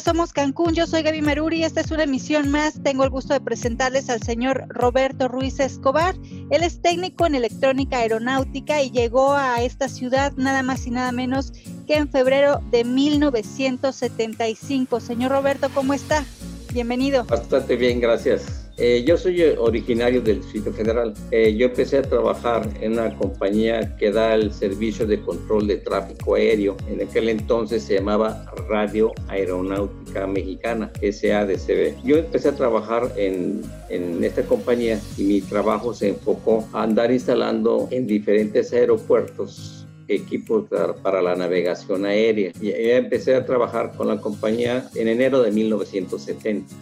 [0.00, 2.80] Somos Cancún, yo soy Gaby Meruri, esta es una emisión más.
[2.82, 6.14] Tengo el gusto de presentarles al señor Roberto Ruiz Escobar.
[6.50, 11.12] Él es técnico en electrónica aeronáutica y llegó a esta ciudad nada más y nada
[11.12, 11.54] menos
[11.86, 15.00] que en febrero de 1975.
[15.00, 16.26] Señor Roberto, ¿cómo está?
[16.72, 17.24] Bienvenido.
[17.24, 18.65] Bastante bien, gracias.
[18.78, 21.14] Eh, yo soy originario del Distrito Federal.
[21.30, 25.78] Eh, yo empecé a trabajar en una compañía que da el servicio de control de
[25.78, 26.76] tráfico aéreo.
[26.88, 32.02] En aquel entonces se llamaba Radio Aeronáutica Mexicana, SADCB.
[32.04, 37.10] Yo empecé a trabajar en, en esta compañía y mi trabajo se enfocó a andar
[37.10, 40.66] instalando en diferentes aeropuertos equipos
[41.02, 42.52] para la navegación aérea.
[42.60, 46.74] Y empecé a trabajar con la compañía en enero de 1970.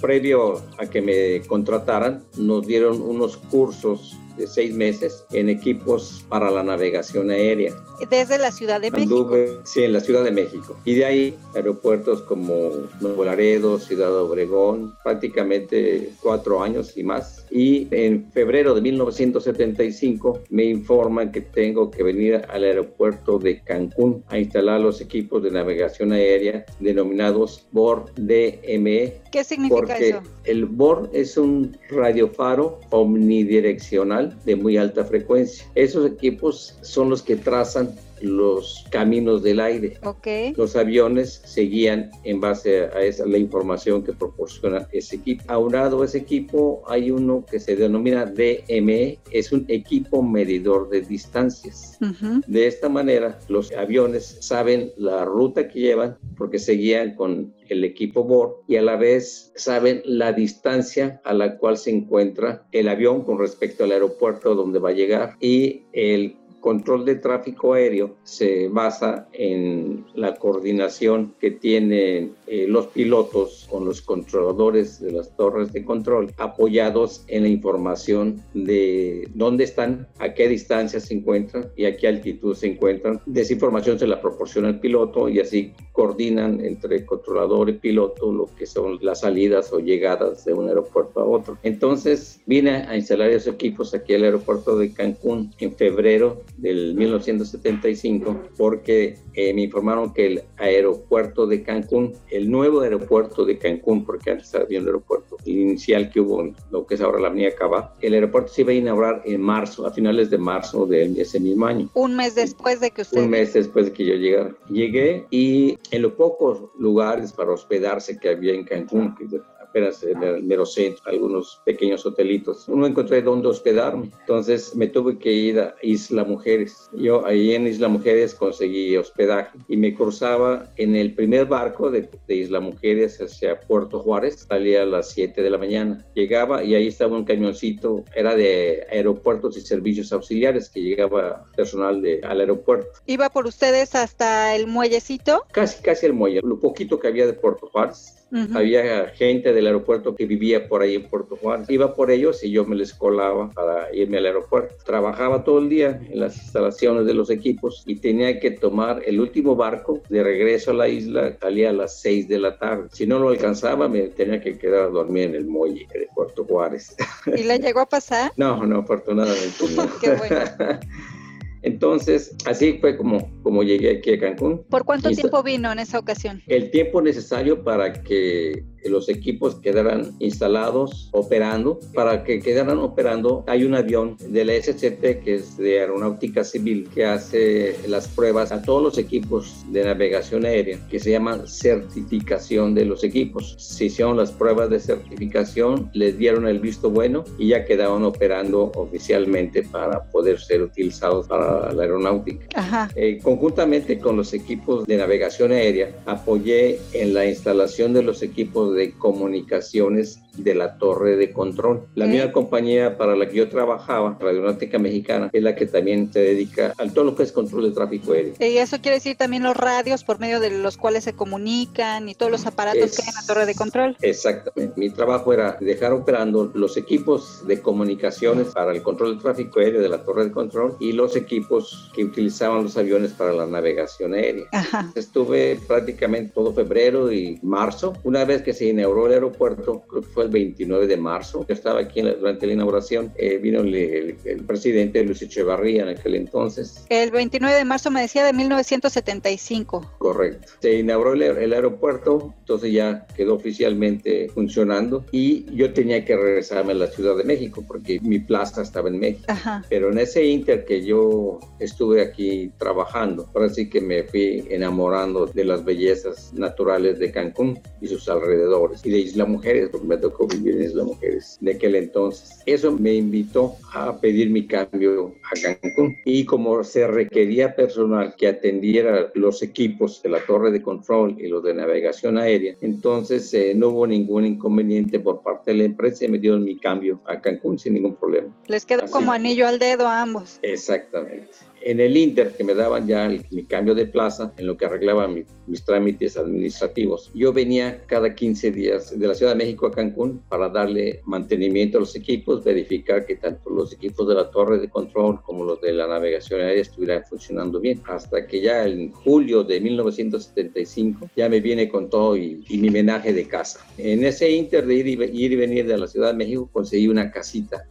[0.00, 6.50] Previo a que me contrataran, nos dieron unos cursos de seis meses en equipos para
[6.50, 7.74] la navegación aérea.
[8.10, 9.30] Desde la Ciudad de México.
[9.64, 10.76] sí, en la Ciudad de México.
[10.84, 17.44] Y de ahí aeropuertos como Nuevo Laredo, Ciudad Obregón, prácticamente cuatro años y más.
[17.50, 24.24] Y en febrero de 1975 me informan que tengo que venir al aeropuerto de Cancún
[24.28, 29.20] a instalar los equipos de navegación aérea denominados BOR-DME.
[29.30, 30.22] ¿Qué significa porque eso?
[30.44, 35.66] El BOR es un radiofaro omnidireccional de muy alta frecuencia.
[35.74, 39.98] Esos equipos son los que trazan los caminos del aire.
[40.02, 40.54] Okay.
[40.56, 45.44] Los aviones seguían en base a esa, la información que proporciona ese equipo.
[45.48, 51.02] Aunado a ese equipo hay uno que se denomina DME, es un equipo medidor de
[51.02, 51.98] distancias.
[52.46, 58.24] De esta manera los aviones saben la ruta que llevan porque seguían con el equipo
[58.24, 63.24] BOR y a la vez saben la distancia a la cual se encuentra el avión
[63.24, 68.68] con respecto al aeropuerto donde va a llegar y el control de tráfico aéreo se
[68.68, 75.72] basa en la coordinación que tienen eh, los pilotos con los controladores de las torres
[75.72, 81.84] de control, apoyados en la información de dónde están, a qué distancia se encuentran y
[81.84, 83.20] a qué altitud se encuentran.
[83.26, 88.32] De esa información se la proporciona el piloto y así coordinan entre controlador y piloto
[88.32, 91.58] lo que son las salidas o llegadas de un aeropuerto a otro.
[91.62, 98.42] Entonces vine a instalar esos equipos aquí al aeropuerto de Cancún en febrero del 1975
[98.56, 104.30] porque eh, me informaron que el aeropuerto de Cancún, el nuevo aeropuerto de Cancún, porque
[104.30, 107.94] antes había un aeropuerto inicial que hubo en lo que es ahora la Avenida Cava,
[108.00, 111.66] el aeropuerto se iba a inaugurar en marzo, a finales de marzo de ese mismo
[111.66, 111.90] año.
[111.94, 113.22] Un mes después de que usted...
[113.22, 114.54] Un mes después de que yo llegara.
[114.68, 119.26] Llegué y en los pocos lugares para hospedarse que había en Cancún, que
[119.72, 122.68] apenas en el mero centro, algunos pequeños hotelitos.
[122.68, 126.90] No encontré dónde hospedarme, entonces me tuve que ir a Isla Mujeres.
[126.92, 132.08] Yo ahí en Isla Mujeres conseguí hospedaje y me cruzaba en el primer barco de,
[132.28, 136.06] de Isla Mujeres hacia Puerto Juárez, salía a las 7 de la mañana.
[136.14, 142.02] Llegaba y ahí estaba un camioncito, era de aeropuertos y servicios auxiliares que llegaba personal
[142.02, 142.88] de, al aeropuerto.
[143.06, 145.46] ¿Iba por ustedes hasta el muellecito?
[145.52, 148.21] Casi, casi el muelle, lo poquito que había de Puerto Juárez
[148.54, 151.68] había gente del aeropuerto que vivía por ahí en Puerto Juárez.
[151.68, 154.74] Iba por ellos y yo me les colaba para irme al aeropuerto.
[154.84, 159.20] Trabajaba todo el día en las instalaciones de los equipos y tenía que tomar el
[159.20, 161.36] último barco de regreso a la isla.
[161.40, 162.88] Salía a las 6 de la tarde.
[162.92, 166.44] Si no lo alcanzaba, me tenía que quedar a dormir en el muelle de Puerto
[166.44, 166.96] Juárez.
[167.26, 168.32] ¿Y le llegó a pasar?
[168.42, 169.88] No, no, afortunadamente no.
[170.00, 170.36] Qué bueno.
[171.62, 174.64] Entonces, así fue como, como llegué aquí a Cancún.
[174.68, 176.42] ¿Por cuánto tiempo vino en esa ocasión?
[176.46, 181.80] El tiempo necesario para que los equipos quedaran instalados, operando.
[181.94, 186.88] Para que quedaran operando, hay un avión de la SCT, que es de Aeronáutica Civil,
[186.94, 192.74] que hace las pruebas a todos los equipos de navegación aérea, que se llama certificación
[192.74, 193.54] de los equipos.
[193.58, 198.72] Se hicieron las pruebas de certificación, les dieron el visto bueno y ya quedaron operando
[198.74, 202.46] oficialmente para poder ser utilizados para la aeronáutica.
[202.94, 208.71] Eh, conjuntamente con los equipos de navegación aérea, apoyé en la instalación de los equipos
[208.72, 211.86] de comunicaciones de la torre de control.
[211.94, 216.20] La misma compañía para la que yo trabajaba, Radionáutica Mexicana, es la que también se
[216.20, 218.34] dedica a todo lo que es control de tráfico aéreo.
[218.40, 222.14] Y eso quiere decir también los radios por medio de los cuales se comunican y
[222.14, 223.96] todos los aparatos que hay en la torre de control.
[224.00, 224.74] Exactamente.
[224.76, 229.80] Mi trabajo era dejar operando los equipos de comunicaciones para el control del tráfico aéreo
[229.80, 234.14] de la torre de control y los equipos que utilizaban los aviones para la navegación
[234.14, 234.46] aérea.
[234.94, 237.92] Estuve prácticamente todo febrero y marzo.
[238.04, 241.52] Una vez que se inauguró el aeropuerto, creo que fue el 29 de marzo, que
[241.52, 244.16] estaba aquí durante la inauguración, eh, vino el,
[244.46, 246.84] presidente Luis Echevarría en aquel entonces.
[246.88, 249.92] El 29 de marzo me decía de 1975.
[249.98, 250.52] Correcto.
[250.60, 256.72] Se inauguró el, el aeropuerto, entonces ya quedó oficialmente funcionando y yo tenía que regresarme
[256.72, 259.32] a la Ciudad de México porque mi plaza estaba en México.
[259.68, 265.26] Pero en ese inter que yo estuve aquí trabajando, ahora sí que me fui enamorando
[265.26, 268.51] de las bellezas naturales de Cancún y sus alrededores
[268.84, 272.40] y de Isla Mujeres, porque me tocó vivir en Isla Mujeres de aquel entonces.
[272.46, 278.28] Eso me invitó a pedir mi cambio a Cancún y como se requería personal que
[278.28, 283.54] atendiera los equipos de la torre de control y los de navegación aérea, entonces eh,
[283.54, 287.20] no hubo ningún inconveniente por parte de la empresa y me dieron mi cambio a
[287.20, 288.28] Cancún sin ningún problema.
[288.46, 290.38] Les quedó como anillo al dedo a ambos.
[290.42, 291.28] Exactamente
[291.64, 295.08] en el Inter, que me daban ya mi cambio de plaza, en lo que arreglaba
[295.08, 300.22] mis trámites administrativos, yo venía cada 15 días de la Ciudad de México a Cancún
[300.28, 304.68] para darle mantenimiento a los equipos, verificar que tanto los equipos de la torre de
[304.68, 307.80] control como los de la navegación aérea estuvieran funcionando bien.
[307.86, 313.12] Hasta que ya en julio de 1975 ya me viene con todo y, mi menaje
[313.12, 313.66] de casa.
[313.76, 317.64] En ese Inter de ir y, venir de la Ciudad de México conseguí una casita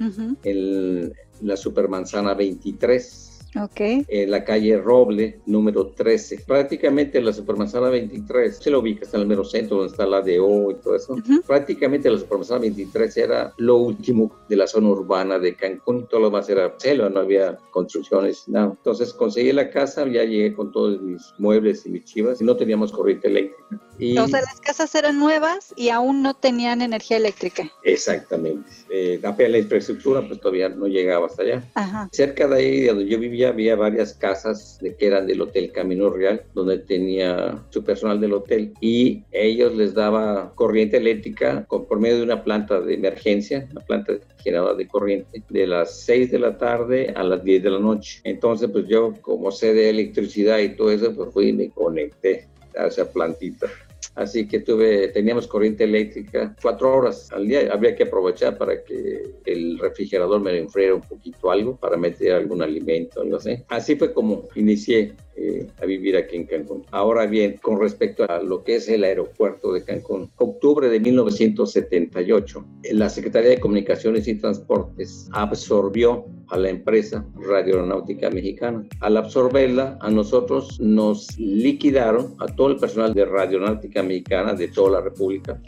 [0.43, 4.05] en la Supermanzana 23 Okay.
[4.07, 6.43] En la calle Roble, número 13.
[6.47, 10.21] Prácticamente la Supermanzana 23, se lo ubica, está en el mero centro, donde está la
[10.21, 11.17] DO y todo eso.
[11.45, 16.07] Prácticamente la Supermanzana 23 era lo último de la zona urbana de Cancún.
[16.07, 18.73] Todo lo demás era selva, no había construcciones, nada.
[18.77, 22.55] Entonces conseguí la casa, ya llegué con todos mis muebles y mis chivas y no
[22.55, 23.81] teníamos corriente eléctrica.
[23.99, 24.17] Y...
[24.17, 27.69] O sea, las casas eran nuevas y aún no tenían energía eléctrica.
[27.83, 28.69] Exactamente.
[28.89, 31.63] Eh, la infraestructura pues todavía no llegaba hasta allá.
[31.73, 32.09] Ajá.
[32.11, 35.71] Cerca de ahí, de donde yo vivía, había varias casas de que eran del Hotel
[35.71, 41.99] Camino Real, donde tenía su personal del hotel y ellos les daba corriente eléctrica por
[41.99, 46.39] medio de una planta de emergencia, una planta generadora de corriente, de las 6 de
[46.39, 48.21] la tarde a las 10 de la noche.
[48.23, 52.47] Entonces, pues yo, como sé de electricidad y todo eso, pues fui y me conecté
[52.77, 53.67] a esa plantita.
[54.15, 57.71] Así que tuve, teníamos corriente eléctrica cuatro horas al día.
[57.71, 62.61] Había que aprovechar para que el refrigerador me enfriara un poquito algo para meter algún
[62.61, 63.63] alimento, algo así.
[63.69, 66.85] Así fue como inicié eh, a vivir aquí en Cancún.
[66.91, 72.65] Ahora bien, con respecto a lo que es el aeropuerto de Cancún, octubre de 1978,
[72.91, 78.83] la Secretaría de Comunicaciones y Transportes absorbió a la empresa Radionáutica Mexicana.
[78.99, 84.91] Al absorberla, a nosotros nos liquidaron, a todo el personal de Radionáutica Mexicana de toda
[84.91, 85.59] la República,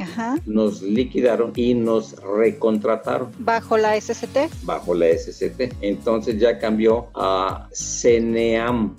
[0.46, 3.30] nos liquidaron y nos recontrataron.
[3.40, 4.64] ¿Bajo la SCT?
[4.64, 5.74] Bajo la SCT.
[5.82, 8.96] Entonces ya cambió a CENEAM,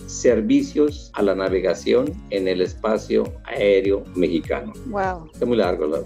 [0.54, 4.72] Servicios a la Navegación en el Espacio Aéreo Mexicano.
[4.86, 5.28] Wow.
[5.32, 6.00] Está muy largo, la,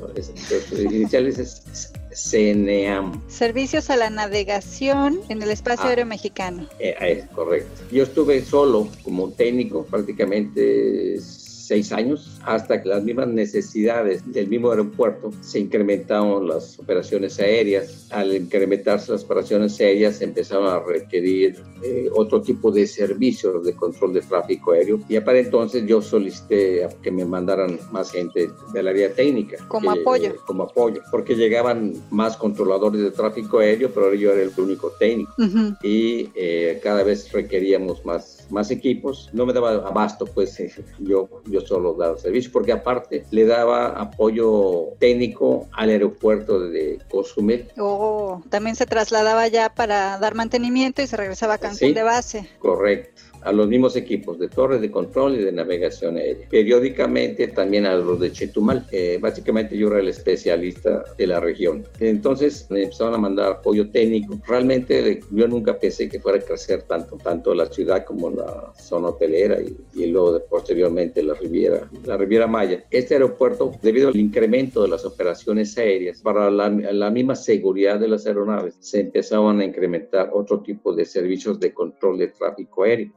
[0.91, 3.21] iniciales es CNEAM.
[3.29, 5.89] Servicios a la navegación en el espacio ah.
[5.91, 6.67] aéreo mexicano.
[6.79, 7.83] Eh, es correcto.
[7.93, 11.21] Yo estuve solo como técnico prácticamente
[11.69, 18.09] seis años, hasta que las mismas necesidades del mismo aeropuerto se incrementaron las operaciones aéreas.
[18.11, 24.15] Al incrementarse las operaciones aéreas, empezaron a requerir eh, otro tipo de servicios de control
[24.15, 24.99] de tráfico aéreo.
[25.09, 29.59] Y para entonces yo solicité que me mandaran más gente del área técnica.
[29.69, 30.35] Como apoyo.
[30.47, 35.35] como apoyo, porque llegaban más controladores de tráfico aéreo, pero yo era el único técnico.
[35.83, 39.29] Y eh, cada vez requeríamos más, más equipos.
[39.33, 41.29] No me daba abasto, pues eh, yo,
[41.61, 47.71] yo solo dar servicio, porque aparte le daba apoyo técnico al aeropuerto de Cozumel.
[47.79, 52.49] Oh, también se trasladaba ya para dar mantenimiento y se regresaba a Cancún de base.
[52.59, 56.49] Correcto a los mismos equipos de torres de control y de navegación aérea.
[56.49, 58.87] Periódicamente también a los de Chetumal.
[58.93, 61.85] Eh, básicamente yo era el especialista de la región.
[62.01, 64.39] Entonces me empezaron a mandar apoyo técnico.
[64.47, 69.09] Realmente yo nunca pensé que fuera a crecer tanto, tanto la ciudad como la zona
[69.09, 72.85] hotelera y, luego posteriormente la Riviera, la Riviera Maya.
[72.91, 78.09] Este aeropuerto, debido al incremento de las operaciones aéreas, para la, la misma seguridad de
[78.09, 83.13] las aeronaves, se empezaban a incrementar otro tipo de servicios de control de tráfico aéreo.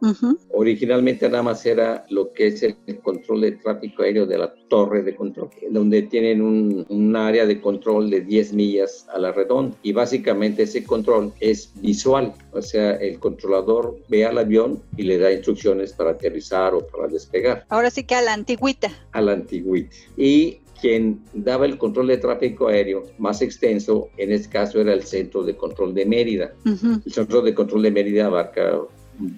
[0.53, 5.03] Originalmente nada más era lo que es el control de tráfico aéreo de la torre
[5.03, 9.75] de control, donde tienen un, un área de control de 10 millas a la redonda
[9.83, 15.17] y básicamente ese control es visual, o sea, el controlador ve al avión y le
[15.17, 17.65] da instrucciones para aterrizar o para despegar.
[17.69, 18.91] Ahora sí que a la antigüita.
[19.11, 19.95] A la antigüita.
[20.17, 25.03] Y quien daba el control de tráfico aéreo más extenso, en este caso era el
[25.03, 26.53] Centro de Control de Mérida.
[26.65, 28.81] El Centro de Control de Mérida abarca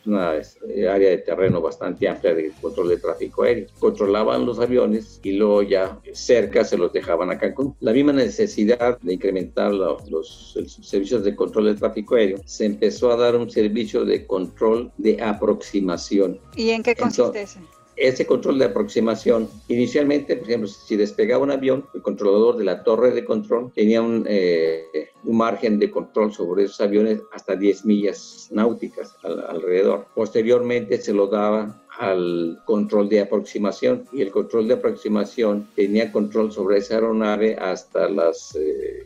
[0.06, 3.68] una eh, área de terreno bastante amplia de control de tráfico aéreo.
[3.80, 7.76] Controlaban los aviones y luego ya cerca se los dejaban a Cancún.
[7.80, 13.18] La misma necesidad de incrementar los, servicios de control de tráfico aéreo, se empezó a
[13.18, 16.40] dar un servicio de control de aproximación.
[16.56, 17.60] ¿Y en qué consiste ese?
[17.96, 22.84] Ese control de aproximación, inicialmente, por ejemplo, si despegaba un avión, el controlador de la
[22.84, 28.50] torre de control tenía un, eh, margen de control sobre esos aviones hasta 10 millas
[28.52, 30.06] náuticas alrededor.
[30.16, 36.52] Posteriormente se lo daba al control de aproximación y el control de aproximación tenía control
[36.52, 38.58] sobre esa aeronave hasta las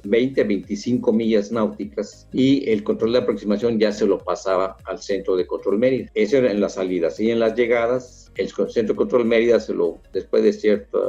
[0.03, 4.99] 20, eh, 25 millas náuticas y el control de aproximación ya se lo pasaba al
[4.99, 6.09] centro de control Mérida.
[6.13, 9.73] Eso era en las salidas y en las llegadas el centro de control Mérida se
[9.73, 10.99] lo, después de cierta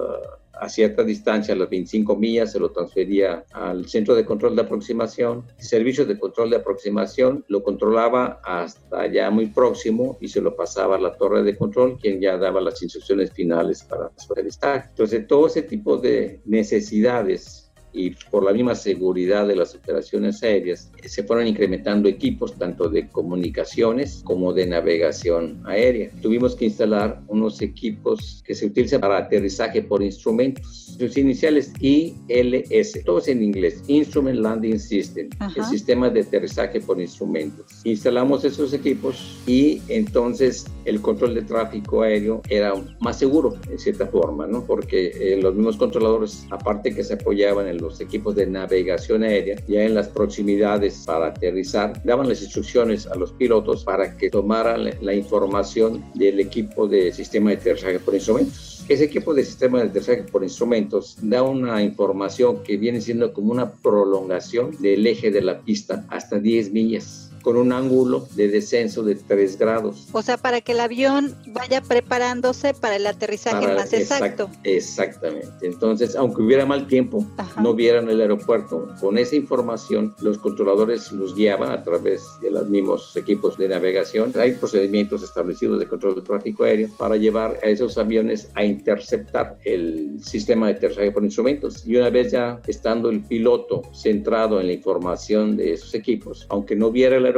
[0.60, 4.62] a cierta distancia, a las 25 millas, se lo transfería al centro de control de
[4.62, 5.44] aproximación.
[5.58, 10.56] El servicio de control de aproximación lo controlaba hasta ya muy próximo y se lo
[10.56, 14.48] pasaba a la torre de control, quien ya daba las instrucciones finales para el
[14.90, 20.90] Entonces, todo ese tipo de necesidades y por la misma seguridad de las operaciones aéreas,
[21.04, 26.10] se fueron incrementando equipos tanto de comunicaciones como de navegación aérea.
[26.20, 30.96] Tuvimos que instalar unos equipos que se utilizan para aterrizaje por instrumentos.
[30.98, 37.66] Sus iniciales ILS, todos en inglés, Instrument Landing System, el sistema de aterrizaje por instrumentos.
[37.84, 44.06] Instalamos esos equipos y entonces el control de tráfico aéreo era más seguro en cierta
[44.06, 44.64] forma, ¿no?
[44.64, 49.56] Porque eh, los mismos controladores, aparte que se apoyaban en los equipos de navegación aérea,
[49.66, 54.90] ya en las proximidades para aterrizar, daban las instrucciones a los pilotos para que tomaran
[55.00, 58.84] la información del equipo de sistema de aterrizaje por instrumentos.
[58.88, 63.52] Ese equipo de sistema de aterrizaje por instrumentos da una información que viene siendo como
[63.52, 69.02] una prolongación del eje de la pista hasta 10 millas con un ángulo de descenso
[69.02, 70.06] de 3 grados.
[70.12, 74.50] O sea, para que el avión vaya preparándose para el aterrizaje más exacto.
[74.64, 75.48] exactamente.
[75.62, 77.26] Entonces, aunque hubiera mal tiempo,
[77.58, 82.68] no vieran el aeropuerto, con esa información los controladores los guiaban a través de los
[82.68, 84.30] mismos equipos de navegación.
[84.38, 89.56] Hay procedimientos establecidos de control de tráfico aéreo para llevar a esos aviones a interceptar
[89.64, 91.86] el sistema de aterrizaje por instrumentos.
[91.86, 96.76] Y una vez ya estando el piloto centrado en la información de esos equipos, aunque
[96.76, 97.37] no viera el aeropuerto,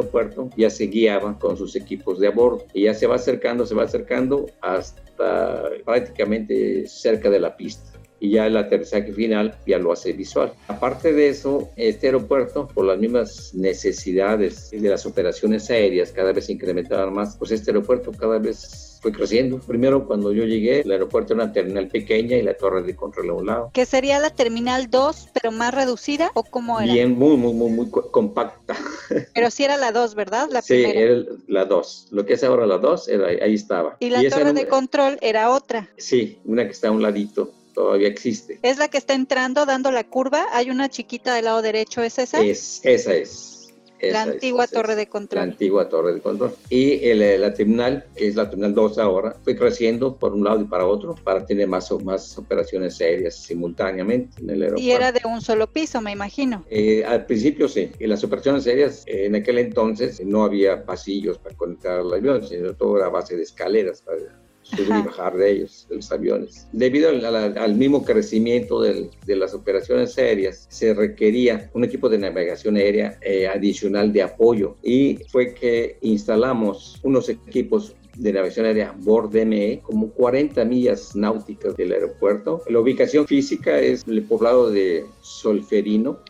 [0.56, 2.64] ya se guiaba con sus equipos de a bordo.
[2.72, 8.30] Y ya se va acercando, se va acercando hasta prácticamente cerca de la pista y
[8.30, 10.52] ya el aterrizaje final ya lo hace visual.
[10.68, 16.46] Aparte de eso, este aeropuerto, por las mismas necesidades de las operaciones aéreas, cada vez
[16.46, 19.58] se incrementaban más, pues este aeropuerto cada vez fue creciendo.
[19.60, 23.30] Primero, cuando yo llegué, el aeropuerto era una terminal pequeña y la torre de control
[23.30, 23.70] a un lado.
[23.72, 26.92] ¿Que sería la terminal 2, pero más reducida o cómo era?
[26.92, 28.76] Bien, muy, muy, muy, muy compacta.
[29.34, 30.48] Pero sí era la 2, ¿verdad?
[30.52, 32.08] La sí, era la 2.
[32.10, 33.08] Lo que es ahora la 2,
[33.42, 33.96] ahí estaba.
[34.00, 35.88] ¿Y la torre de control era otra?
[35.96, 38.58] Sí, una que está a un ladito todavía existe.
[38.62, 40.46] ¿Es la que está entrando, dando la curva?
[40.52, 42.40] Hay una chiquita del lado derecho, ¿es esa?
[42.42, 43.60] Es, esa es
[44.02, 45.38] la antigua torre de control.
[45.38, 46.54] La antigua torre de control.
[46.68, 50.60] Y el, la terminal, que es la terminal 2 ahora, fue creciendo por un lado
[50.60, 54.82] y para otro para tener más, más operaciones aéreas simultáneamente en el aeropuerto.
[54.82, 56.64] Y era de un solo piso, me imagino.
[56.70, 57.90] Eh, al principio sí.
[57.98, 62.74] Y las operaciones aéreas en aquel entonces no había pasillos para conectar al avión, sino
[62.74, 64.18] todo era base de escaleras para
[64.62, 66.68] subir y bajar de ellos, de los aviones.
[66.72, 73.18] Debido al, mismo crecimiento de las operaciones aéreas, se requería un equipo de navegación aérea
[73.22, 80.10] eh, adicional de apoyo y fue que instalamos unos equipos de navegación aérea BORD-ME, como
[80.10, 82.62] 40 millas náuticas del aeropuerto.
[82.68, 86.20] La ubicación física es el poblado de Solferino,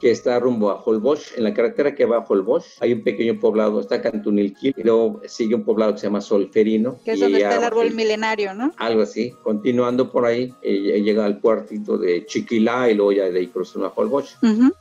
[0.00, 1.36] que está rumbo a Holbox.
[1.36, 5.20] En la carretera que va a Holbox hay un pequeño poblado, está Cantunilquil, y luego
[5.26, 6.98] sigue un poblado que se llama Solferino.
[7.04, 8.72] Que es donde está el árbol milenario, ¿no?
[8.76, 9.32] Algo así.
[9.42, 13.86] Continuando por ahí, eh, llega al puertito de Chiquilá y luego ya de ahí cruzando
[13.86, 14.38] a Holbox.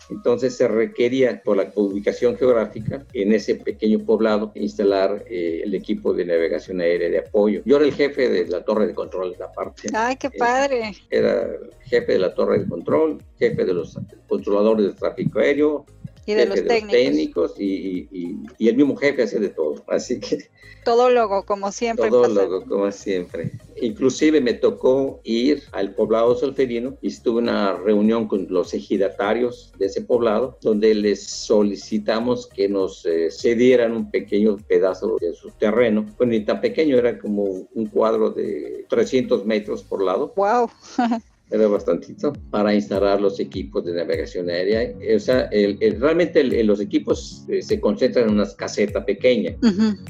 [0.09, 6.13] Entonces se requería, por la ubicación geográfica, en ese pequeño poblado, instalar eh, el equipo
[6.13, 7.61] de de navegación aérea de apoyo.
[7.65, 9.89] Yo era el jefe de la torre de control de la parte.
[9.93, 10.93] ¡Ay, qué padre!
[11.09, 11.47] Era
[11.85, 15.85] jefe de la torre de control, jefe de los controladores de tráfico aéreo,
[16.25, 18.07] y de los técnicos, y,
[18.59, 19.83] el mismo jefe hacía de todo.
[19.87, 20.49] Así que.
[20.85, 22.09] Todo logo, como siempre.
[22.09, 23.51] Todo logo, como siempre.
[23.81, 29.71] Inclusive me tocó ir al poblado solferino y estuve en una reunión con los ejidatarios
[29.77, 35.51] de ese poblado, donde les solicitamos que nos eh, cedieran un pequeño pedazo de su
[35.51, 36.05] terreno.
[36.17, 40.33] Bueno, ni tan pequeño, era como un cuadro de 300 metros por lado.
[40.35, 40.69] ¡Wow!
[41.53, 44.91] era bastantito, para instalar los equipos de navegación aérea.
[45.15, 45.47] O sea,
[45.99, 49.55] realmente los equipos eh, se concentran en una caseta pequeña,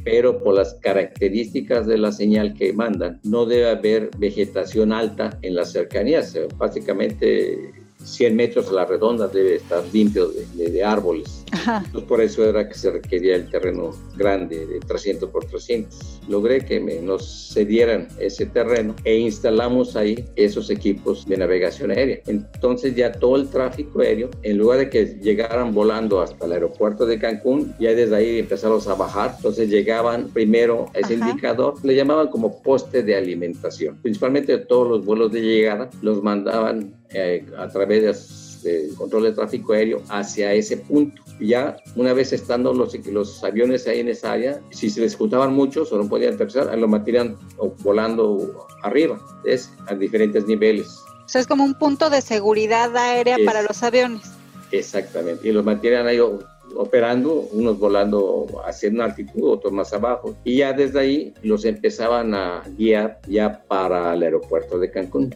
[0.06, 5.56] pero por las características de la señal que mandan, no debe haber vegetación alta en
[5.56, 6.34] las cercanías.
[6.58, 7.74] Básicamente
[8.04, 11.43] 100 metros a la redonda debe estar limpio de, árboles.
[11.54, 16.22] Entonces, por eso era que se requería el terreno grande de 300 por 300.
[16.28, 22.20] Logré que me, nos cedieran ese terreno e instalamos ahí esos equipos de navegación aérea.
[22.28, 27.06] Entonces ya todo el tráfico aéreo, en lugar de que llegaran volando hasta el aeropuerto
[27.06, 29.34] de Cancún, ya desde ahí empezamos a bajar.
[29.38, 33.98] Entonces llegaban primero a ese indicador, le llamaban como poste de alimentación.
[34.02, 38.04] Principalmente todos los vuelos de llegada los mandaban eh, a través
[38.64, 41.22] del control de tráfico aéreo hacia ese punto.
[41.40, 45.54] Ya una vez estando los, los aviones ahí en esa área, si se les juntaban
[45.54, 47.38] muchos o no podían aterrizar, lo mantenían
[47.80, 50.88] volando arriba, es a diferentes niveles.
[51.26, 54.32] O sea, es como un punto de seguridad aérea para los aviones.
[54.72, 56.20] Exactamente, y los mantenían ahí
[56.76, 60.36] operando, unos volando hacia una altitud, otros más abajo.
[60.44, 65.36] Y ya desde ahí los empezaban a guiar ya para el aeropuerto de Cancún.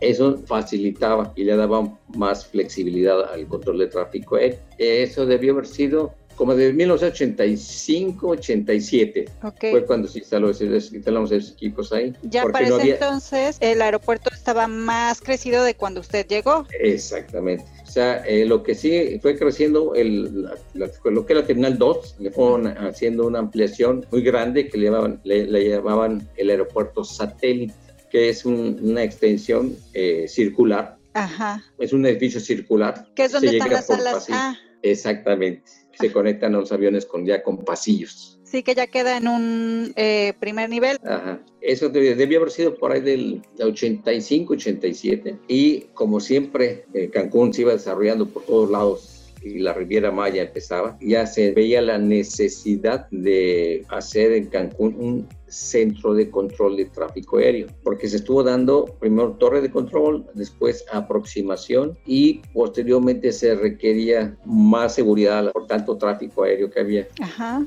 [0.00, 4.58] Eso facilitaba y le daba más flexibilidad al control de tráfico aéreo.
[4.78, 9.28] Eso debió haber sido como de 1985-87
[9.72, 12.14] fue cuando se instaló instalamos esos equipos ahí.
[12.22, 16.64] Ya para ese entonces el aeropuerto estaba más crecido de cuando usted llegó.
[16.78, 17.64] Exactamente.
[17.98, 22.16] O sea, eh, lo que sí fue creciendo, el, lo que era la Terminal 2,
[22.20, 27.74] le fueron haciendo una ampliación muy grande que le llamaban, le, llamaban el aeropuerto satélite,
[28.08, 30.96] que es una extensión eh, circular.
[31.14, 31.60] Ajá.
[31.76, 33.04] Es un edificio circular.
[33.16, 34.26] Que es donde están las salas.
[34.30, 34.56] Ah.
[34.82, 35.64] Exactamente.
[35.98, 38.37] Se conectan a los aviones con, ya con pasillos.
[38.50, 40.98] Sí, que ya queda en un eh, primer nivel.
[41.04, 41.40] Ajá.
[41.60, 45.36] Eso debió haber sido por ahí del 85, 87.
[45.48, 50.42] Y como siempre, eh, Cancún se iba desarrollando por todos lados y la Riviera Maya
[50.42, 56.86] empezaba, ya se veía la necesidad de hacer en Cancún un centro de control de
[56.86, 63.54] tráfico aéreo, porque se estuvo dando primero torre de control, después aproximación y posteriormente se
[63.54, 67.08] requería más seguridad por tanto tráfico aéreo que había.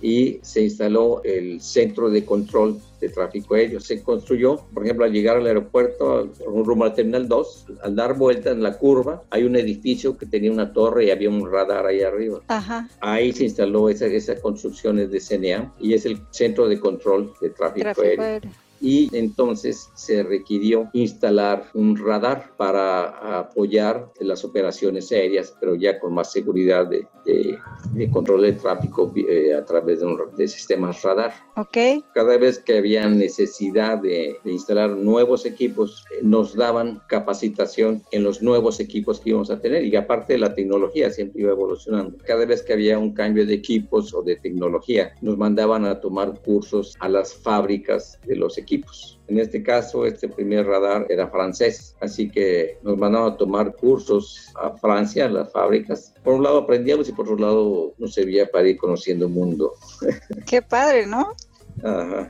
[0.02, 3.80] Y se instaló el centro de control de tráfico aéreo.
[3.80, 8.52] Se construyó, por ejemplo, al llegar al aeropuerto, rumbo al Terminal 2, al dar vuelta
[8.52, 12.02] en la curva, hay un edificio que tenía una torre y había un radar ahí
[12.02, 12.40] arriba.
[13.02, 17.50] Ahí se instaló esa, esas construcciones de CNA y es el centro de control de
[17.50, 18.02] tráfico
[18.82, 26.16] y entonces se requirió instalar un radar para apoyar las operaciones aéreas, pero ya con
[26.16, 27.08] más seguridad de,
[28.12, 30.02] control de tráfico eh, a través
[30.38, 31.34] de, sistemas radar.
[31.56, 32.04] Okay.
[32.14, 38.42] Cada vez que había necesidad de, instalar nuevos equipos, eh, nos daban capacitación en los
[38.42, 42.18] nuevos equipos que íbamos a tener y aparte la tecnología siempre iba evolucionando.
[42.26, 46.42] Cada vez que había un cambio de equipos o de tecnología, nos mandaban a tomar
[46.42, 49.21] cursos a las fábricas de los equipos.
[49.32, 54.52] En este caso, este primer radar era francés, así que nos mandaban a tomar cursos
[54.62, 56.14] a Francia, a las fábricas.
[56.22, 59.72] Por un lado aprendíamos y por otro lado nos servía para ir conociendo el mundo.
[60.46, 61.34] Qué padre, ¿no?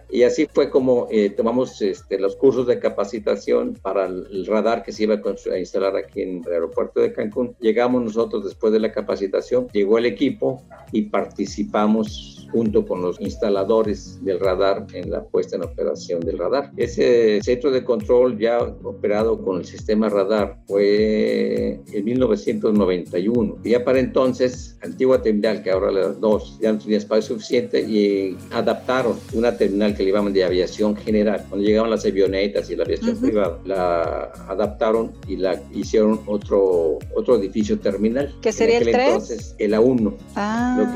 [0.09, 4.91] Y así fue como eh, tomamos este, los cursos de capacitación para el radar que
[4.91, 7.55] se iba a, instalar aquí en el aeropuerto de Cancún.
[7.59, 14.23] Llegamos nosotros después de la capacitación, llegó el equipo y participamos junto con los instaladores
[14.23, 16.71] del radar en la puesta en operación del radar.
[16.77, 23.57] Ese centro de control ya operado con el sistema radar fue en 1991.
[23.63, 28.37] Ya para entonces, antigua terminal, que ahora las dos, ya no tenía espacio suficiente y
[28.51, 31.45] adaptaron una terminal que le llamaban de aviación general.
[31.49, 37.37] Cuando llegaban las avionetas y la aviación privada, la adaptaron y la hicieron otro, otro
[37.37, 38.33] edificio terminal.
[38.41, 38.95] ¿Qué sería el 3?
[38.95, 40.13] Entonces, el A1.
[40.35, 40.93] Ah.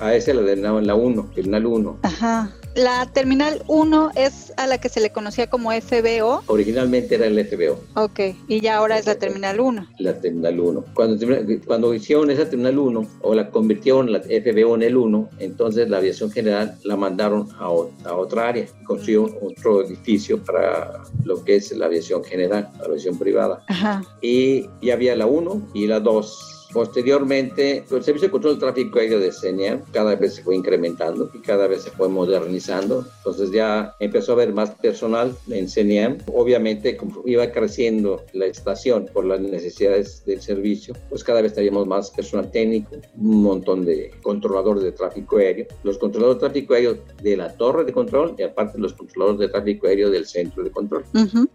[0.00, 1.98] a ese le denominaban la 1, terminal 1.
[2.02, 2.54] Ajá.
[2.74, 6.42] La terminal 1 es a la que se le conocía como FBO.
[6.46, 7.80] Originalmente era el FBO.
[7.94, 9.86] Ok, y ya ahora es la terminal 1.
[9.98, 10.84] La terminal 1.
[10.94, 11.26] Cuando,
[11.66, 15.98] cuando hicieron esa terminal 1 o la convirtieron la FBO en el 1, entonces la
[15.98, 21.72] aviación general la mandaron a, a otra área, construyó otro edificio para lo que es
[21.72, 23.64] la aviación general, la aviación privada.
[23.68, 24.02] Ajá.
[24.20, 28.98] Y ya había la 1 y la 2 Posteriormente, el servicio de control de tráfico
[28.98, 33.06] aéreo de CENIA cada vez se fue incrementando y cada vez se fue modernizando.
[33.18, 36.18] Entonces ya empezó a haber más personal en CENIAM.
[36.32, 41.86] Obviamente, como iba creciendo la estación por las necesidades del servicio, pues cada vez teníamos
[41.86, 45.66] más personal técnico, un montón de controladores de tráfico aéreo.
[45.82, 49.48] Los controladores de tráfico aéreo de la torre de control y aparte los controladores de
[49.48, 51.04] tráfico aéreo del centro de control.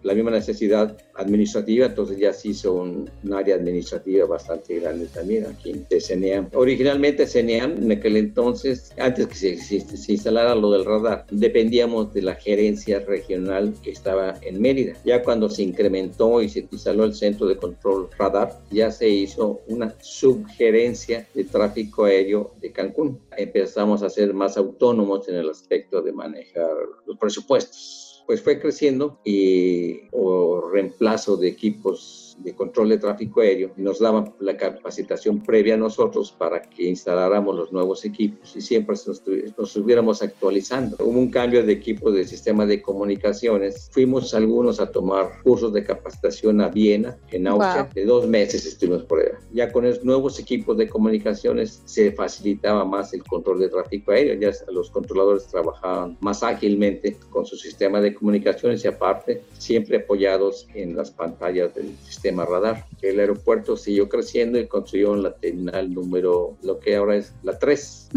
[0.04, 5.46] La misma necesidad administrativa, entonces ya se hizo un, un área administrativa bastante grande también
[5.46, 6.50] aquí de CENEAM.
[6.54, 12.22] Originalmente CENEAM, en aquel entonces, antes que se, se, instalara lo del radar, dependíamos de
[12.22, 14.94] la gerencia regional que estaba en Mérida.
[15.06, 19.62] Ya cuando se incrementó y se instaló el centro de control radar, ya se hizo
[19.68, 23.20] una subgerencia de tráfico aéreo de Cancún.
[23.38, 26.72] Empezamos a ser más autónomos en el aspecto de manejar
[27.06, 33.72] los presupuestos pues fue creciendo y o reemplazo de equipos de control de tráfico aéreo
[33.78, 38.96] nos daban la capacitación previa a nosotros para que instaláramos los nuevos equipos y siempre
[39.08, 39.24] nos,
[39.58, 40.98] nos estuviéramos actualizando.
[41.00, 43.90] Hubo un cambio de equipo de sistema de comunicaciones.
[43.92, 47.90] Fuimos algunos a tomar cursos de capacitación a Viena, en Austria.
[47.94, 49.40] De dos meses estuvimos por allá.
[49.54, 54.40] Ya con los nuevos equipos de comunicaciones se facilitaba más el control de tráfico aéreo.
[54.40, 60.68] Ya los controladores trabajaban más ágilmente con su sistema de comunicaciones y aparte siempre apoyados
[60.74, 62.88] en las pantallas del sistema sistema radar.
[63.04, 68.10] El aeropuerto siguió creciendo y construyeron la terminal número, lo que ahora es la 3,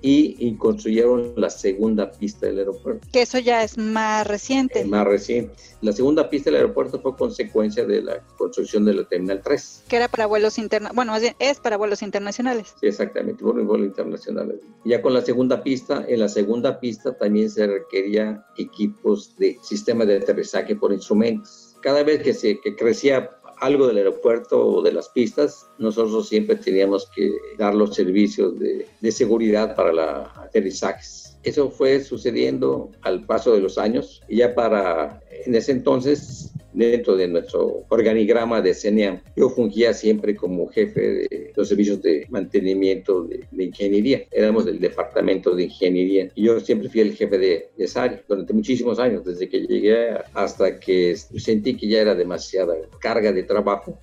[0.00, 3.06] y, y, construyeron la segunda pista del aeropuerto.
[3.12, 4.86] Que eso ya es más reciente.
[4.86, 5.52] más reciente.
[5.82, 9.84] La segunda pista del aeropuerto fue consecuencia de la construcción de la terminal 3.
[9.88, 12.74] Que era para vuelos internacionales, bueno, es para vuelos internacionales.
[12.80, 14.56] Sí, exactamente, por vuelos internacionales.
[14.86, 20.06] Ya con la segunda pista, en la segunda pista también se requería equipos de sistema
[20.06, 24.92] de aterrizaje por instrumentos cada vez que se que crecía algo del aeropuerto o de
[24.92, 31.29] las pistas, nosotros siempre teníamos que dar los servicios de, seguridad para los aterrizajes.
[31.42, 37.16] Eso fue sucediendo al paso de los años y ya para en ese entonces dentro
[37.16, 43.24] de nuestro organigrama de CENEAM, yo fungía siempre como jefe de los servicios de mantenimiento
[43.24, 44.22] de, ingeniería.
[44.30, 48.52] Éramos del departamento de ingeniería y yo siempre fui el jefe de, esa área durante
[48.52, 53.98] muchísimos años, desde que llegué hasta que sentí que ya era demasiada carga de trabajo.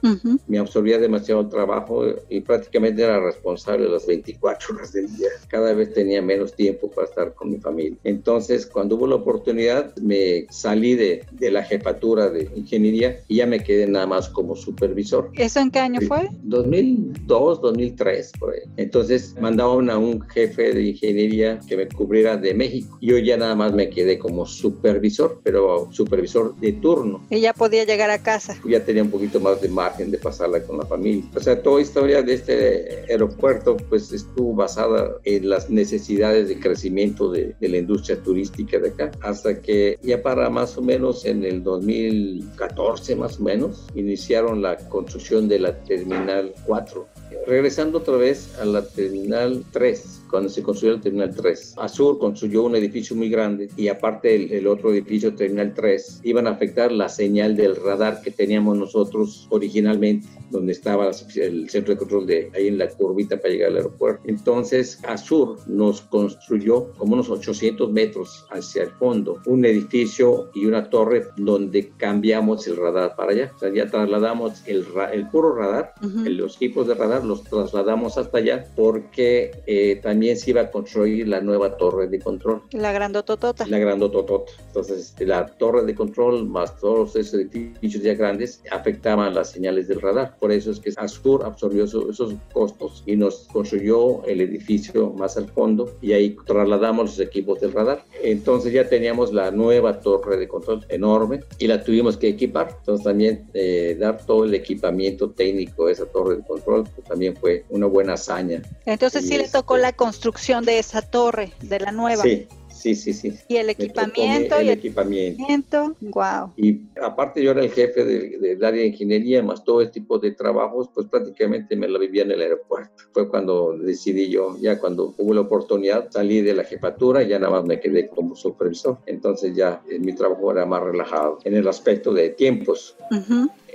[0.47, 5.29] Me absorbía demasiado trabajo y prácticamente era responsable de las 24 horas del día.
[5.47, 7.97] Cada vez tenía menos tiempo para estar con mi familia.
[8.03, 13.45] Entonces, cuando hubo la oportunidad, me salí de, de la jefatura de ingeniería y ya
[13.45, 15.31] me quedé nada más como supervisor.
[15.33, 16.29] ¿Eso en qué año fue?
[16.43, 18.61] 2002, 2003, por ahí.
[18.77, 22.97] Entonces mandaban a un jefe de ingeniería que me cubriera de México.
[23.01, 27.25] Yo ya nada más me quedé como supervisor, pero supervisor de turno.
[27.29, 28.57] Y ya podía llegar a casa.
[28.65, 31.23] Ya tenía un poquito más de margen de pasarla con la familia.
[31.35, 37.16] O sea, toda historia de este aeropuerto pues estuvo basada en las necesidades de crecimiento
[37.19, 41.43] de, de la industria turística de acá, hasta que ya para más o menos en
[41.43, 42.17] el 2000
[42.57, 47.07] 14 más o menos, iniciaron la construcción de la Terminal 4.
[47.45, 51.75] Regresando otra vez a la Terminal 3, cuando se construyó el Terminal 3.
[51.77, 56.51] Azur construyó un edificio muy grande y aparte el, otro edificio, Terminal 3, iban a
[56.51, 62.27] afectar la señal del radar que teníamos nosotros originalmente, donde estaba el centro de control
[62.27, 64.23] de ahí en la curvita para llegar al aeropuerto.
[64.25, 70.89] Entonces, Azur nos construyó como unos 800 metros hacia el fondo un edificio y una
[70.89, 73.51] torre donde cambiamos el radar para allá.
[73.55, 78.39] O sea, ya trasladamos el, el puro radar, los equipos de radar los trasladamos hasta
[78.39, 82.63] allá porque eh, también también se iba a construir la nueva torre de control.
[82.71, 83.67] La grandototota.
[83.67, 84.51] La grandototota.
[84.65, 90.01] Entonces, la torre de control más todos esos edificios ya grandes afectaban las señales del
[90.01, 90.35] radar.
[90.39, 95.49] Por eso es que Azur absorbió esos, costos y nos construyó el edificio más al
[95.49, 98.03] fondo y ahí trasladamos los equipos del radar.
[98.23, 102.75] Entonces ya teníamos la nueva torre de control enorme y la tuvimos que equipar.
[102.79, 107.35] Entonces también eh, dar todo el equipamiento técnico de esa torre de control pues, también
[107.35, 108.61] fue una buena hazaña.
[108.85, 112.23] Entonces sí le tocó la construcción de esa torre, de la nueva.
[112.23, 112.47] Sí,
[112.87, 113.33] Sí, sí, sí.
[113.49, 114.55] Y el equipamiento.
[114.55, 115.95] el y equipamiento.
[115.99, 116.53] Wow.
[116.55, 120.31] Y aparte yo era el jefe del área de ingeniería, más todo el tipo de
[120.31, 123.03] trabajos, pues prácticamente me lo vivía en el aeropuerto.
[123.11, 127.39] Fue cuando decidí yo, ya cuando hubo la oportunidad, salí de la jefatura y ya
[127.39, 128.99] nada más me quedé como supervisor.
[129.05, 132.95] Entonces ya eh, mi trabajo era más relajado en el aspecto de tiempos.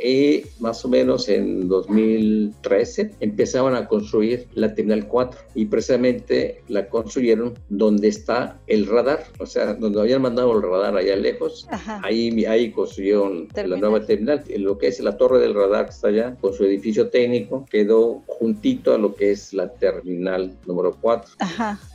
[0.02, 6.88] Y más o menos en 2013 empezaban a construir la Terminal 4 y precisamente la
[6.88, 11.68] construyeron donde está el radar, o sea, donde habían mandado el radar allá lejos,
[12.02, 14.42] ahí, ahí construyeron la nueva terminal.
[14.56, 18.22] Lo que es la torre del radar que está allá, con su edificio técnico, quedó
[18.26, 21.34] juntito a lo que es la terminal número 4.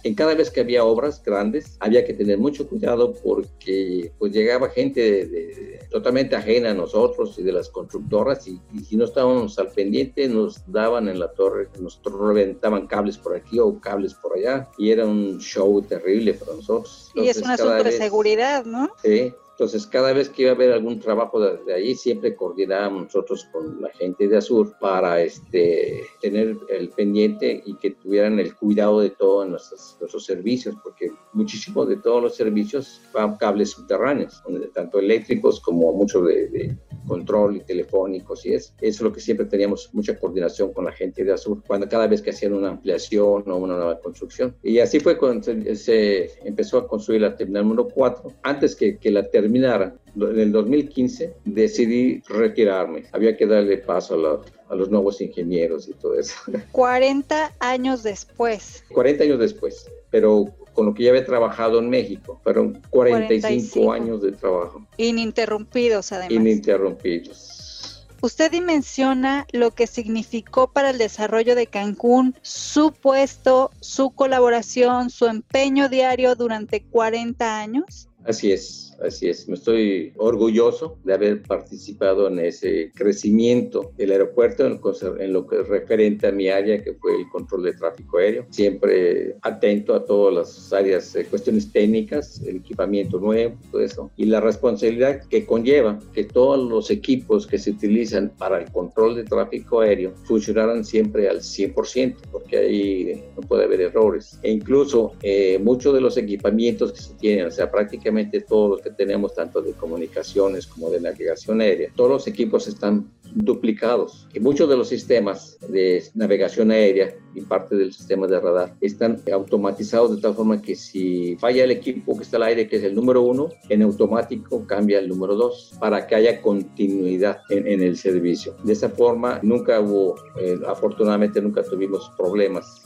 [0.04, 4.70] En cada vez que había obras grandes, había que tener mucho cuidado porque pues llegaba
[4.70, 7.97] gente totalmente ajena a nosotros y de las construcciones
[8.46, 13.36] y, si no estábamos al pendiente nos daban en la torre, nos reventaban cables por
[13.36, 17.12] aquí o cables por allá y era un show terrible para nosotros.
[17.16, 18.90] y es un asunto de seguridad, ¿no?
[19.04, 23.44] Sí, entonces, cada vez que iba a haber algún trabajo de, ahí, siempre coordinábamos nosotros
[23.52, 29.00] con la gente de Azur para este, tener el pendiente y que tuvieran el cuidado
[29.00, 34.44] de todos nuestros, nuestros servicios, porque muchísimo de todos los servicios van cables subterráneos,
[34.76, 39.46] tanto eléctricos como muchos de, control y telefónicos y es, eso es lo que siempre
[39.46, 43.50] teníamos mucha coordinación con la gente de Azur cuando cada vez que hacían una ampliación
[43.50, 44.54] o una nueva construcción.
[44.62, 49.10] Y así fue cuando se, empezó a construir la terminal número 4, antes que, que
[49.10, 53.06] la terminal terminara en el 2015, decidí retirarme.
[53.14, 56.36] Había que darle paso a, los nuevos ingenieros y todo eso.
[56.72, 58.84] 40 años después.
[58.90, 62.42] 40 años después, pero con lo que ya había trabajado en México.
[62.44, 64.86] Fueron 45, años de trabajo.
[64.98, 66.32] Ininterrumpidos, además.
[66.32, 68.06] Ininterrumpidos.
[68.22, 75.28] Usted dimensiona lo que significó para el desarrollo de Cancún su puesto, su colaboración, su
[75.28, 78.07] empeño diario durante 40 años.
[78.24, 79.48] Así es así es.
[79.48, 85.68] Me estoy orgulloso de haber participado en ese crecimiento del aeropuerto en lo, que es
[85.68, 88.46] referente a mi área, que fue el control de tráfico aéreo.
[88.50, 94.12] Siempre atento a todas las áreas, eh, cuestiones técnicas, el equipamiento nuevo, todo eso.
[94.18, 99.16] Y la responsabilidad que conlleva que todos los equipos que se utilizan para el control
[99.16, 104.40] de tráfico aéreo funcionaran siempre al 100%, porque ahí no puede haber errores.
[104.44, 108.07] E incluso eh, muchos de los equipamientos que se tienen, o sea, prácticamente
[108.48, 114.28] todos los tenemos, tanto de comunicaciones como de navegación aérea, todos los equipos están duplicados
[114.34, 119.22] y muchos de los sistemas de navegación aérea y parte del sistema de radar están
[119.32, 122.84] automatizados de tal forma que si falla el equipo que está al aire, que es
[122.84, 127.98] el número uno, en automático cambia el número dos para que haya continuidad en, el
[127.98, 128.56] servicio.
[128.64, 132.84] De esa forma nunca hubo, eh, afortunadamente nunca tuvimos problemas.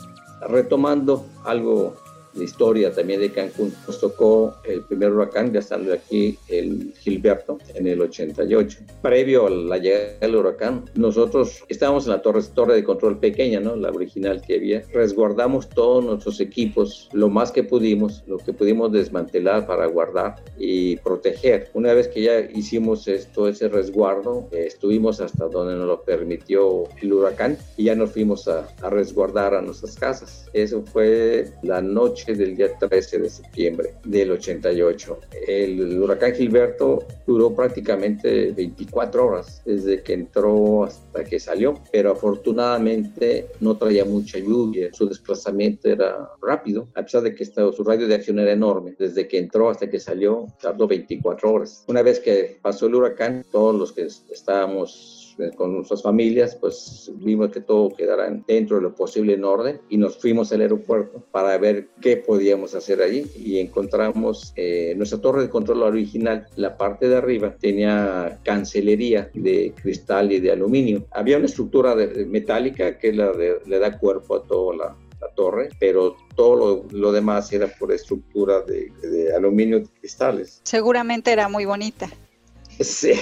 [0.49, 1.95] Retomando algo
[2.33, 3.73] la historia también de Cancún.
[3.87, 8.79] Nos tocó el primer huracán, ya estando aquí el Gilberto en el 88.
[9.01, 13.59] Previo a la llegada del huracán, nosotros estábamos en la torre, torre de control pequeña,
[13.59, 13.75] ¿no?
[13.75, 14.83] la original que había.
[14.93, 20.97] Resguardamos todos nuestros equipos lo más que pudimos, lo que pudimos desmantelar para guardar y
[20.97, 21.69] proteger.
[21.73, 26.83] Una vez que ya hicimos esto, ese resguardo, eh, estuvimos hasta donde nos lo permitió
[27.01, 30.49] el huracán y ya nos fuimos a, a resguardar a nuestras casas.
[30.53, 35.19] Eso fue la noche del día 13 de septiembre del 88.
[35.47, 43.47] El huracán Gilberto duró prácticamente 24 horas desde que entró hasta que salió, pero afortunadamente
[43.60, 48.15] no traía mucha lluvia, su desplazamiento era rápido, a pesar de que su radio de
[48.15, 48.95] acción era enorme.
[48.97, 51.84] Desde que entró hasta que salió, tardó 24 horas.
[51.88, 57.49] Una vez que pasó el huracán, todos los que estábamos con nuestras familias, pues vimos
[57.49, 61.58] que todo quedara dentro de lo posible en orden y nos fuimos al aeropuerto para
[61.58, 67.08] ver qué podíamos hacer allí y encontramos eh, nuestra torre de control original, la parte
[67.08, 71.06] de arriba tenía cancelería de cristal y de aluminio.
[71.12, 74.97] Había una estructura de, metálica que la le da cuerpo a toda la,
[75.36, 80.60] torre, pero todo lo, lo, demás era por estructura de, de aluminio y cristales.
[80.63, 82.10] Seguramente era muy bonita.
[82.80, 83.13] Sí,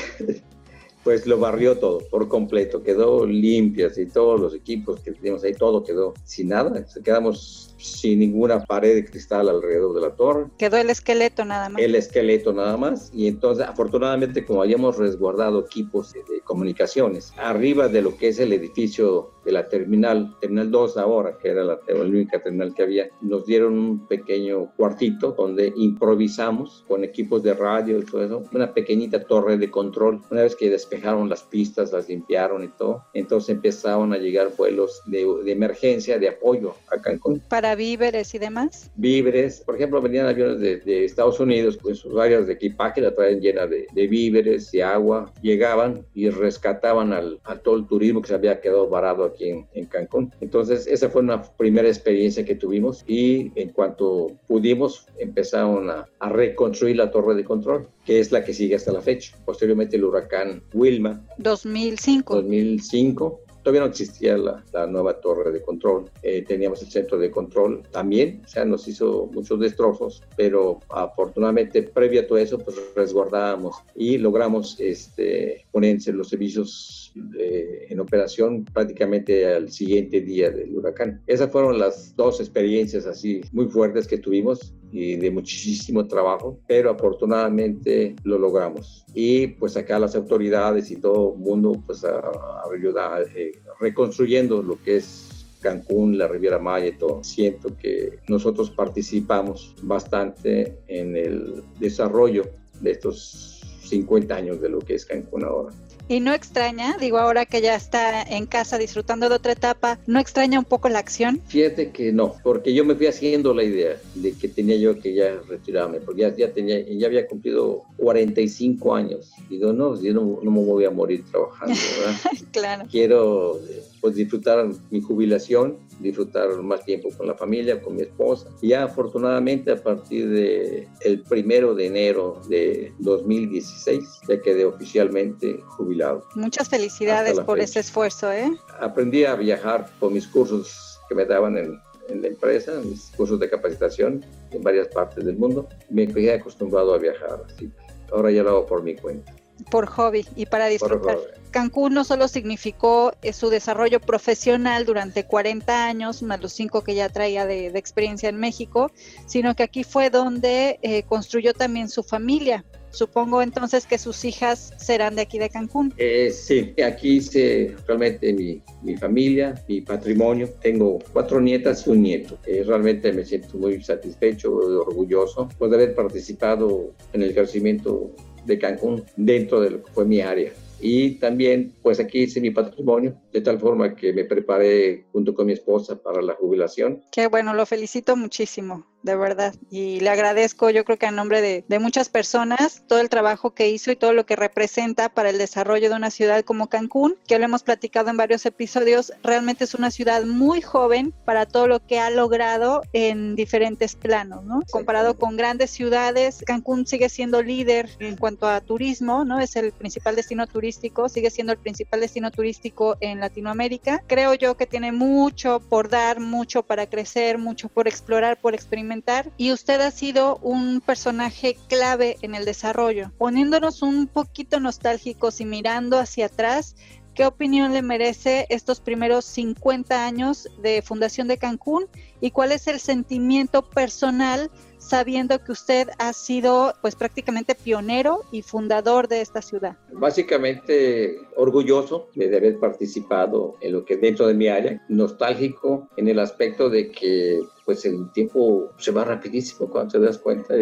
[1.10, 5.56] pues lo barrió todo por completo, quedó limpias y todos los equipos que teníamos ahí,
[5.56, 10.48] todo quedó sin nada, quedamos sin ninguna pared de cristal alrededor de la torre.
[10.58, 11.82] Quedó el esqueleto nada más.
[11.82, 13.12] El esqueleto nada más.
[13.14, 18.54] Y entonces, afortunadamente, como habíamos resguardado equipos de, comunicaciones, arriba de lo que es el
[18.54, 23.10] edificio de la terminal, terminal 2 ahora, que era la, la única terminal que había,
[23.22, 28.74] nos dieron un pequeño cuartito donde improvisamos con equipos de radio y todo eso, una
[28.74, 30.22] pequeñita torre de control.
[30.32, 35.02] Una vez que despejaron las pistas, las limpiaron y todo, entonces empezaron a llegar vuelos
[35.06, 37.42] de, de emergencia, de apoyo a Cancún.
[37.48, 38.90] Para para víveres y demás.
[38.96, 43.42] Víveres, por ejemplo, venían aviones de, Estados Unidos con sus áreas de equipaje, la traen
[43.42, 48.34] llena de, víveres y agua, llegaban y rescataban al, a todo el turismo que se
[48.34, 50.34] había quedado varado aquí en, en Cancún.
[50.42, 56.30] Entonces, esa fue una primera experiencia que tuvimos y en cuanto pudimos empezaron a, a
[56.30, 59.38] reconstruir la torre de control, que es la que sigue hasta la fecha.
[59.46, 61.22] Posteriormente el huracán Wilma.
[61.38, 62.36] 2005.
[62.36, 66.10] 2005 todavía no existía la, nueva torre de control.
[66.24, 71.84] Eh, teníamos el centro de control también, o sea, nos hizo muchos destrozos, pero afortunadamente
[71.84, 78.66] previo a todo eso, pues resguardábamos y logramos este, ponerse los servicios eh, en operación
[78.66, 81.22] prácticamente al siguiente día del huracán.
[81.28, 86.92] Esas fueron las dos experiencias así muy fuertes que tuvimos y de muchísimo trabajo, pero
[86.92, 89.06] afortunadamente lo logramos.
[89.14, 94.98] Y pues acá las autoridades y todo el mundo pues ayuda eh, reconstruyendo lo que
[94.98, 97.24] es Cancún, la Riviera Maya y todo.
[97.24, 102.46] Siento que nosotros participamos bastante en el desarrollo
[102.82, 105.74] de estos 50 años de lo que es Cancún ahora.
[106.10, 110.20] Y no extraña, digo, ahora que ya está en casa disfrutando de otra etapa, ¿no
[110.20, 111.40] extraña un poco la acción?
[111.48, 115.14] Fíjate que no, porque yo me fui haciendo la idea de que tenía yo que
[115.14, 119.34] ya retirarme, porque ya, ya tenía, ya había cumplido 45 años.
[119.52, 122.20] Digo, no, yo no, no me voy a morir trabajando, ¿verdad?
[122.52, 122.86] claro.
[122.90, 123.60] Quiero
[124.02, 128.50] pues disfrutar mi jubilación, disfrutar más tiempo con la familia, con mi esposa.
[128.62, 135.60] Y ya afortunadamente a partir de el primero de enero de 2016 ya quedé oficialmente
[135.68, 136.26] jubilado.
[136.36, 138.52] Muchas felicidades por ese esfuerzo, ¿eh?
[138.80, 143.40] Aprendí a viajar por mis cursos que me daban en, en la empresa, mis cursos
[143.40, 145.68] de capacitación en varias partes del mundo.
[145.90, 147.72] Me quedé acostumbrado a viajar, así.
[148.12, 149.39] Ahora ya lo hago por mi cuenta
[149.70, 151.18] por hobby y para disfrutar.
[151.52, 156.96] Cancún no solo significó eh, su desarrollo profesional durante 40 años, más los 5 que
[156.96, 158.92] ya traía de, experiencia en México,
[159.26, 162.66] sino que aquí fue donde eh, construyó también su familia.
[162.92, 165.94] Supongo entonces que sus hijas serán de aquí de Cancún.
[165.98, 170.50] Eh, sí, aquí hice realmente mi, mi, familia, mi patrimonio.
[170.60, 172.40] Tengo cuatro nietas y un nieto.
[172.66, 178.12] realmente me siento muy satisfecho, orgulloso por haber participado en el crecimiento
[178.50, 180.52] de Cancún dentro de lo que fue mi área.
[180.82, 185.48] Y también, pues aquí hice mi patrimonio, de tal forma que me preparé junto con
[185.48, 187.02] mi esposa para la jubilación.
[187.12, 189.56] Qué bueno, lo felicito muchísimo de verdad.
[189.70, 193.52] Y le agradezco, yo creo que a nombre de, de, muchas personas, todo el trabajo
[193.52, 197.16] que hizo y todo lo que representa para el desarrollo de una ciudad como Cancún,
[197.28, 199.14] que lo hemos platicado en varios episodios.
[199.24, 204.44] Realmente es una ciudad muy joven para todo lo que ha logrado en diferentes planos,
[204.44, 204.62] ¿no?
[204.70, 209.40] Comparado con grandes ciudades, Cancún sigue siendo líder en cuanto a turismo, ¿no?
[209.40, 214.04] Es el principal destino turístico, sigue siendo el principal destino turístico en Latinoamérica.
[214.08, 218.89] Creo yo que tiene mucho por dar, mucho para crecer, mucho por explorar, por experimentar
[219.38, 223.12] y usted ha sido un personaje clave en el desarrollo.
[223.18, 226.76] Poniéndonos un poquito nostálgicos y mirando hacia atrás,
[227.14, 231.86] ¿qué opinión le merece estos primeros 50 años de Fundación de Cancún
[232.20, 234.50] y cuál es el sentimiento personal
[234.90, 239.78] sabiendo que usted ha sido pues prácticamente pionero y fundador de esta ciudad?
[239.92, 246.20] Básicamente orgulloso de haber participado en lo que dentro de mi área, nostálgico en el
[246.20, 250.56] aspecto de que pues el tiempo se va rapidísimo cuando te das cuenta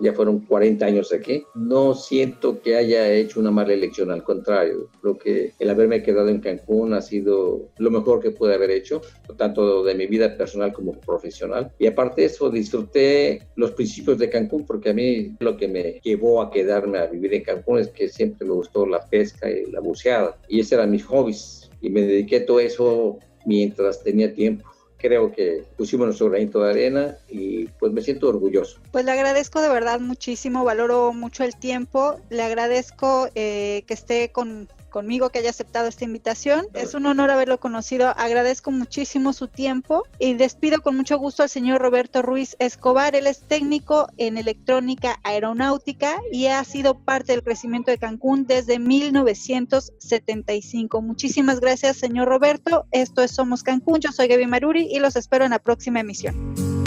[0.00, 1.44] ya fueron 40 años aquí.
[1.54, 6.28] No siento que haya hecho una mala elección, al contrario, creo que el haberme quedado
[6.28, 9.02] en Cancún ha sido lo mejor que pude haber hecho,
[9.36, 11.72] tanto de mi vida personal como profesional.
[11.78, 16.00] Y aparte de eso, disfruté los principios de Cancún, porque a mí lo que me
[16.02, 19.70] llevó a quedarme a vivir en Cancún es que siempre me gustó la pesca y
[19.70, 21.70] la buceada, y ese eran mis hobbies.
[21.80, 26.70] Y me dediqué a todo eso mientras tenía tiempo creo que pusimos nuestro granito de
[26.70, 28.80] arena y pues me siento orgulloso.
[28.92, 34.30] Pues le agradezco de verdad muchísimo, valoro mucho el tiempo, le agradezco eh, que esté
[34.30, 36.66] con conmigo que haya aceptado esta invitación.
[36.74, 38.08] Es un honor haberlo conocido.
[38.16, 43.14] Agradezco muchísimo su tiempo y despido con mucho gusto al señor Roberto Ruiz Escobar.
[43.14, 48.78] Él es técnico en electrónica aeronáutica y ha sido parte del crecimiento de Cancún desde
[48.78, 51.02] 1975.
[51.02, 52.86] Muchísimas gracias, señor Roberto.
[52.90, 54.00] Esto es Somos Cancún.
[54.00, 56.78] Yo soy Gaby Maruri y los espero en la próxima emisión.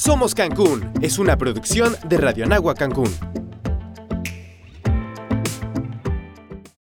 [0.00, 3.10] Somos Cancún es una producción de Radio Anagua Cancún.